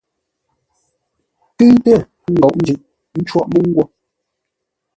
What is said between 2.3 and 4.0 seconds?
ńgóʼo jʉʼ cwóʼ mə́u nghwó.